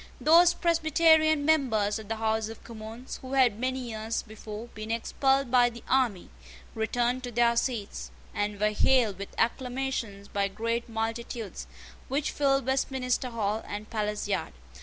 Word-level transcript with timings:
Those 0.19 0.55
Presbyterian 0.55 1.45
members 1.45 1.99
of 1.99 2.07
the 2.07 2.15
House 2.15 2.49
of 2.49 2.63
Commons 2.63 3.19
who 3.21 3.33
had 3.33 3.59
many 3.59 3.91
years 3.91 4.23
before 4.23 4.65
been 4.69 4.89
expelled 4.89 5.51
by 5.51 5.69
the 5.69 5.83
army, 5.87 6.31
returned 6.73 7.21
to 7.21 7.31
their 7.31 7.55
seats, 7.55 8.09
and 8.33 8.59
were 8.59 8.71
hailed 8.71 9.19
with 9.19 9.35
acclamations 9.37 10.27
by 10.27 10.47
great 10.47 10.89
multitudes, 10.89 11.67
which 12.07 12.31
filled 12.31 12.65
Westminster 12.65 13.29
Hall 13.29 13.63
and 13.67 13.91
Palace 13.91 14.27
Yard. 14.27 14.53